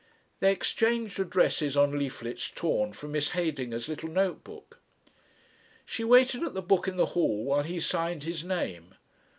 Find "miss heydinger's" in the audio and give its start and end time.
3.11-3.87